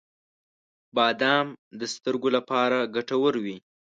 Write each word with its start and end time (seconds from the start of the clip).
•بادام 0.95 1.47
د 1.79 1.81
سترګو 1.93 2.29
لپاره 2.37 2.77
ګټور 2.95 3.33
وي. 3.43 3.57